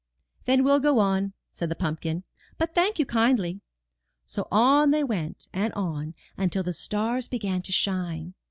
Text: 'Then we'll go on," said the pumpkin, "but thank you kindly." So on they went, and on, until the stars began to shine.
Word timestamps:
'Then 0.45 0.63
we'll 0.63 0.79
go 0.79 0.97
on," 0.97 1.31
said 1.53 1.69
the 1.69 1.75
pumpkin, 1.75 2.23
"but 2.57 2.73
thank 2.73 2.97
you 2.97 3.05
kindly." 3.05 3.61
So 4.25 4.47
on 4.51 4.89
they 4.89 5.03
went, 5.03 5.47
and 5.53 5.71
on, 5.73 6.15
until 6.37 6.63
the 6.63 6.73
stars 6.73 7.27
began 7.27 7.61
to 7.61 7.71
shine. 7.71 8.33